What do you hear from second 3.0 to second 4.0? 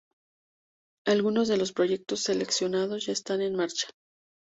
ya están en marcha.